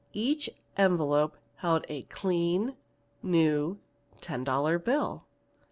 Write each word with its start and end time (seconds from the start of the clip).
Each 0.13 0.49
envelope 0.77 1.37
held 1.57 1.85
a 1.87 2.01
clean 2.01 2.75
new 3.21 3.77
ten 4.19 4.43
dollar 4.43 4.79
bill. 4.79 5.25